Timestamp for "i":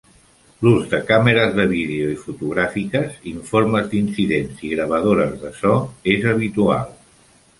2.13-2.15, 4.69-4.73